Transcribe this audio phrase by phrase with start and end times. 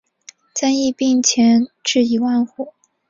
[0.55, 2.73] 增邑并前至一万户。